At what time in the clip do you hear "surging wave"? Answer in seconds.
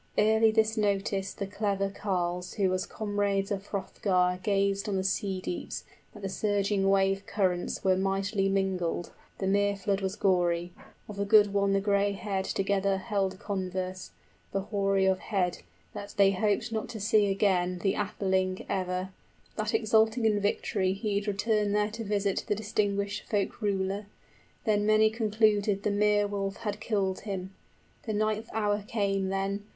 6.27-7.27